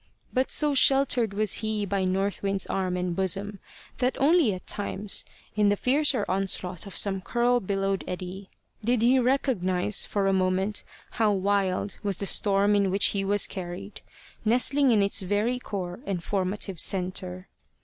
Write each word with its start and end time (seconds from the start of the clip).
But 0.33 0.49
so 0.49 0.73
sheltered 0.73 1.31
was 1.31 1.57
he 1.57 1.85
by 1.85 2.05
North 2.05 2.41
Wind's 2.41 2.65
arm 2.65 2.97
and 2.97 3.15
bosom 3.15 3.59
that 3.99 4.17
only 4.19 4.51
at 4.51 4.65
times, 4.65 5.25
in 5.55 5.69
the 5.69 5.75
fiercer 5.75 6.25
onslaught 6.27 6.87
of 6.87 6.97
some 6.97 7.21
curl 7.21 7.59
billowed 7.59 8.03
eddy, 8.07 8.49
did 8.83 9.03
he 9.03 9.19
recognise 9.19 10.07
for 10.07 10.25
a 10.25 10.33
moment 10.33 10.83
how 11.11 11.31
wild 11.31 11.99
was 12.01 12.17
the 12.17 12.25
storm 12.25 12.73
in 12.73 12.89
which 12.89 13.09
he 13.09 13.23
was 13.23 13.45
carried, 13.45 14.01
nestling 14.43 14.89
in 14.89 15.03
its 15.03 15.21
very 15.21 15.59
core 15.59 15.99
and 16.07 16.23
formative 16.23 16.79
centre. 16.79 17.47